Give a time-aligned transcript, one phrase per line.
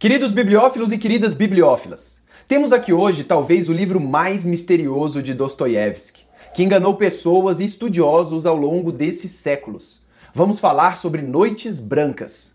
[0.00, 6.24] Queridos bibliófilos e queridas bibliófilas, temos aqui hoje talvez o livro mais misterioso de Dostoiévski,
[6.54, 10.02] que enganou pessoas e estudiosos ao longo desses séculos.
[10.32, 12.50] Vamos falar sobre Noites Brancas.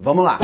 [0.00, 0.38] Vamos lá!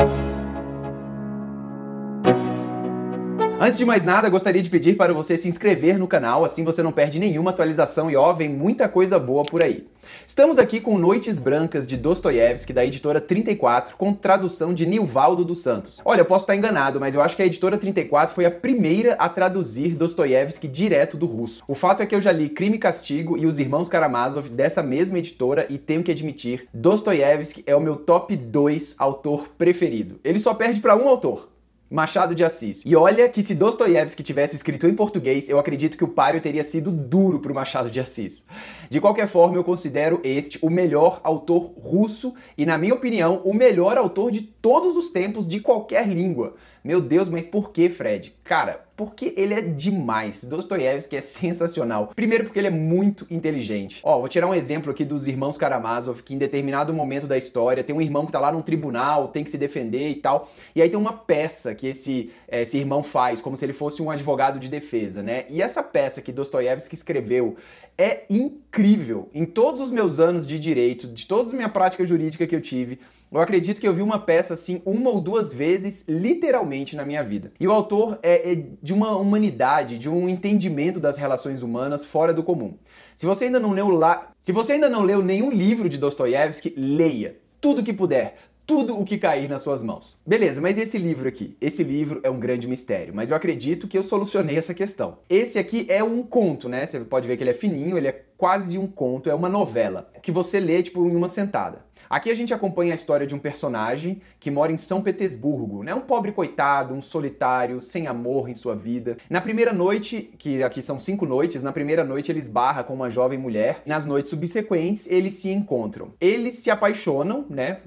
[3.60, 6.82] Antes de mais nada, gostaria de pedir para você se inscrever no canal, assim você
[6.82, 9.86] não perde nenhuma atualização e ó, vem muita coisa boa por aí.
[10.26, 15.62] Estamos aqui com Noites Brancas de Dostoiévski, da editora 34, com tradução de Nilvaldo dos
[15.62, 16.00] Santos.
[16.04, 19.14] Olha, eu posso estar enganado, mas eu acho que a editora 34 foi a primeira
[19.14, 21.62] a traduzir Dostoiévski direto do russo.
[21.68, 24.82] O fato é que eu já li Crime e Castigo e Os Irmãos Karamazov dessa
[24.82, 30.18] mesma editora e tenho que admitir, Dostoiévski é o meu top 2 autor preferido.
[30.24, 31.53] Ele só perde para um autor,
[31.94, 32.82] Machado de Assis.
[32.84, 36.64] E olha que se Dostoiévski tivesse escrito em português, eu acredito que o páreo teria
[36.64, 38.44] sido duro pro Machado de Assis.
[38.90, 43.54] De qualquer forma, eu considero este o melhor autor russo e, na minha opinião, o
[43.54, 46.56] melhor autor de todos os tempos de qualquer língua.
[46.84, 48.34] Meu Deus, mas por que, Fred?
[48.44, 50.44] Cara, porque ele é demais.
[50.44, 52.12] Dostoiévski é sensacional.
[52.14, 54.00] Primeiro porque ele é muito inteligente.
[54.02, 57.82] Ó, vou tirar um exemplo aqui dos irmãos Karamazov, que em determinado momento da história
[57.82, 60.52] tem um irmão que tá lá num tribunal, tem que se defender e tal.
[60.76, 64.02] E aí tem uma peça que esse, eh, esse irmão faz, como se ele fosse
[64.02, 65.46] um advogado de defesa, né?
[65.48, 67.56] E essa peça que Dostoiévski escreveu
[67.96, 69.28] é incrível.
[69.32, 72.60] Em todos os meus anos de direito, de toda a minha prática jurídica que eu
[72.60, 72.98] tive,
[73.30, 77.22] eu acredito que eu vi uma peça assim uma ou duas vezes, literalmente, na minha
[77.22, 77.52] vida.
[77.58, 82.32] E o autor é, é de uma humanidade, de um entendimento das relações humanas fora
[82.32, 82.74] do comum.
[83.16, 86.74] Se você ainda não leu lá, se você ainda não leu nenhum livro de Dostoiévski,
[86.76, 88.36] leia tudo que puder
[88.66, 90.18] tudo o que cair nas suas mãos.
[90.26, 91.56] Beleza, mas esse livro aqui?
[91.60, 95.18] Esse livro é um grande mistério, mas eu acredito que eu solucionei essa questão.
[95.28, 96.86] Esse aqui é um conto, né?
[96.86, 100.10] Você pode ver que ele é fininho, ele é quase um conto, é uma novela,
[100.22, 101.84] que você lê tipo em uma sentada.
[102.08, 105.94] Aqui a gente acompanha a história de um personagem que mora em São Petersburgo, né?
[105.94, 109.16] Um pobre coitado, um solitário, sem amor em sua vida.
[109.28, 113.08] Na primeira noite, que aqui são cinco noites, na primeira noite ele esbarra com uma
[113.08, 113.82] jovem mulher.
[113.86, 116.12] Nas noites subsequentes, eles se encontram.
[116.20, 117.78] Eles se apaixonam, né?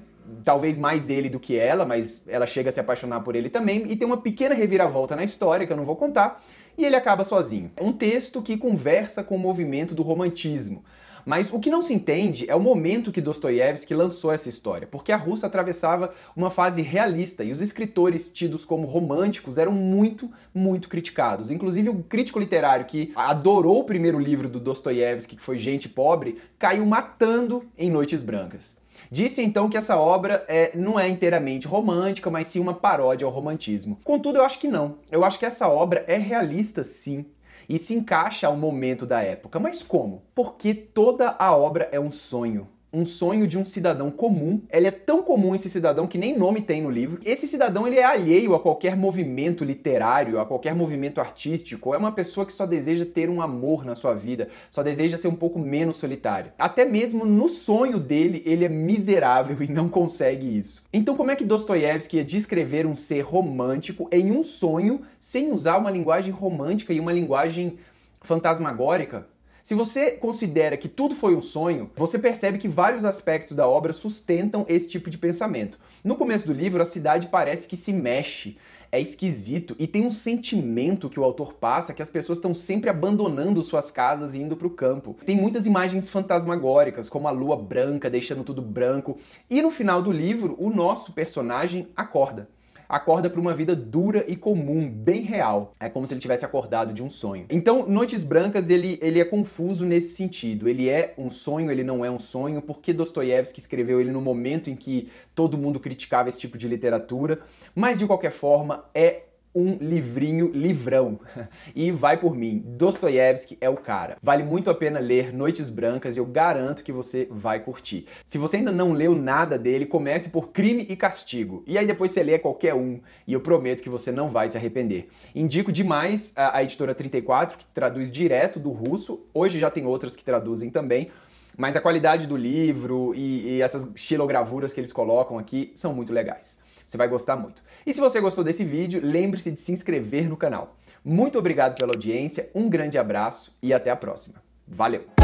[0.44, 3.90] Talvez mais ele do que ela, mas ela chega a se apaixonar por ele também,
[3.90, 6.42] e tem uma pequena reviravolta na história que eu não vou contar,
[6.76, 7.70] e ele acaba sozinho.
[7.80, 10.84] Um texto que conversa com o movimento do romantismo.
[11.28, 15.12] Mas o que não se entende é o momento que Dostoiévski lançou essa história, porque
[15.12, 20.88] a Rússia atravessava uma fase realista e os escritores tidos como românticos eram muito, muito
[20.88, 21.50] criticados.
[21.50, 26.38] Inclusive o crítico literário que adorou o primeiro livro do Dostoiévski, que foi Gente Pobre,
[26.58, 28.77] caiu matando em Noites Brancas.
[29.10, 33.32] Disse então que essa obra é, não é inteiramente romântica, mas sim uma paródia ao
[33.32, 33.98] romantismo.
[34.04, 34.96] Contudo, eu acho que não.
[35.10, 37.26] Eu acho que essa obra é realista sim
[37.68, 39.58] e se encaixa ao momento da época.
[39.58, 40.22] Mas como?
[40.34, 44.62] Porque toda a obra é um sonho um sonho de um cidadão comum.
[44.72, 47.20] Ele é tão comum esse cidadão que nem nome tem no livro.
[47.24, 51.94] Esse cidadão ele é alheio a qualquer movimento literário, a qualquer movimento artístico.
[51.94, 55.28] É uma pessoa que só deseja ter um amor na sua vida, só deseja ser
[55.28, 56.52] um pouco menos solitário.
[56.58, 60.82] Até mesmo no sonho dele, ele é miserável e não consegue isso.
[60.92, 65.76] Então, como é que Dostoiévski ia descrever um ser romântico em um sonho sem usar
[65.78, 67.78] uma linguagem romântica e uma linguagem
[68.22, 69.26] fantasmagórica?
[69.62, 73.92] Se você considera que tudo foi um sonho, você percebe que vários aspectos da obra
[73.92, 75.78] sustentam esse tipo de pensamento.
[76.02, 78.56] No começo do livro, a cidade parece que se mexe,
[78.90, 82.88] é esquisito e tem um sentimento que o autor passa que as pessoas estão sempre
[82.88, 85.16] abandonando suas casas e indo para o campo.
[85.26, 89.18] Tem muitas imagens fantasmagóricas, como a lua branca deixando tudo branco,
[89.50, 92.48] e no final do livro, o nosso personagem acorda
[92.88, 95.74] acorda para uma vida dura e comum, bem real.
[95.78, 97.46] É como se ele tivesse acordado de um sonho.
[97.50, 100.68] Então, Noites Brancas, ele, ele é confuso nesse sentido.
[100.68, 104.70] Ele é um sonho, ele não é um sonho, porque Dostoiévski escreveu ele no momento
[104.70, 107.40] em que todo mundo criticava esse tipo de literatura,
[107.74, 109.22] mas de qualquer forma é
[109.58, 111.18] um livrinho livrão.
[111.74, 114.16] E vai por mim, Dostoiévski é o cara.
[114.22, 118.06] Vale muito a pena ler Noites Brancas e eu garanto que você vai curtir.
[118.24, 121.62] Se você ainda não leu nada dele, comece por Crime e Castigo.
[121.66, 124.56] E aí depois você lê qualquer um e eu prometo que você não vai se
[124.56, 125.08] arrepender.
[125.34, 129.26] Indico demais a, a editora 34, que traduz direto do russo.
[129.32, 131.10] Hoje já tem outras que traduzem também.
[131.56, 136.12] Mas a qualidade do livro e, e essas xilogravuras que eles colocam aqui são muito
[136.12, 136.58] legais.
[136.88, 137.62] Você vai gostar muito.
[137.86, 140.74] E se você gostou desse vídeo, lembre-se de se inscrever no canal.
[141.04, 144.42] Muito obrigado pela audiência, um grande abraço e até a próxima.
[144.66, 145.17] Valeu!